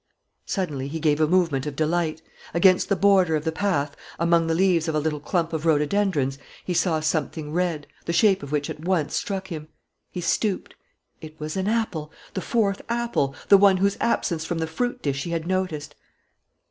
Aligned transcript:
Suddenly 0.47 0.87
he 0.87 0.99
gave 0.99 1.21
a 1.21 1.27
movement 1.27 1.67
of 1.67 1.75
delight. 1.75 2.23
Against 2.55 2.89
the 2.89 2.95
border 2.95 3.35
of 3.35 3.43
the 3.43 3.51
path, 3.51 3.95
among 4.17 4.47
the 4.47 4.55
leaves 4.55 4.87
of 4.87 4.95
a 4.95 4.99
little 4.99 5.19
clump 5.19 5.53
of 5.53 5.63
rhododendrons, 5.63 6.39
he 6.65 6.73
saw 6.73 6.99
something 6.99 7.53
red, 7.53 7.85
the 8.05 8.11
shape 8.11 8.41
of 8.41 8.51
which 8.51 8.67
at 8.67 8.79
once 8.79 9.13
struck 9.15 9.49
him. 9.49 9.67
He 10.09 10.19
stooped. 10.19 10.73
It 11.21 11.39
was 11.39 11.55
an 11.55 11.67
apple, 11.67 12.11
the 12.33 12.41
fourth 12.41 12.81
apple, 12.89 13.35
the 13.49 13.59
one 13.59 13.77
whose 13.77 13.97
absence 14.01 14.43
from 14.43 14.57
the 14.57 14.65
fruit 14.65 15.03
dish 15.03 15.21
he 15.25 15.29
had 15.29 15.45
noticed. 15.45 15.93